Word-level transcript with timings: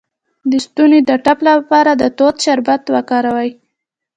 د 0.49 0.51
ستوني 0.65 0.99
د 1.09 1.11
ټپ 1.25 1.39
لپاره 1.49 1.91
د 1.95 2.03
توت 2.17 2.35
شربت 2.45 2.81
وکاروئ 2.95 3.49